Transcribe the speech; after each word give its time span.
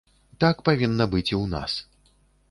Так 0.43 0.61
павінна 0.69 1.05
быць 1.11 1.25
і 1.25 1.35
ў 1.41 1.45
нас. 1.53 1.71